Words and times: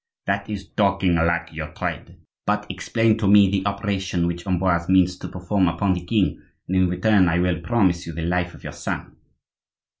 "That 0.25 0.49
is 0.49 0.67
talking 0.69 1.13
like 1.13 1.53
your 1.53 1.67
trade," 1.67 1.77
said 1.77 1.97
the 1.97 2.01
Italian; 2.01 2.21
"but 2.47 2.71
explain 2.71 3.17
to 3.19 3.27
me 3.27 3.51
the 3.51 3.67
operation 3.67 4.25
which 4.25 4.47
Ambroise 4.47 4.89
means 4.89 5.15
to 5.19 5.27
perform 5.27 5.67
upon 5.67 5.93
the 5.93 6.03
king, 6.03 6.41
and 6.67 6.75
in 6.75 6.89
return 6.89 7.29
I 7.29 7.37
will 7.37 7.61
promise 7.61 8.07
you 8.07 8.13
the 8.13 8.23
life 8.25 8.55
of 8.55 8.63
your 8.63 8.73
son." 8.73 9.15